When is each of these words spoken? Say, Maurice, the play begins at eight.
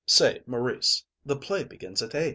Say, 0.07 0.41
Maurice, 0.47 1.03
the 1.23 1.35
play 1.35 1.63
begins 1.63 2.01
at 2.01 2.15
eight. 2.15 2.29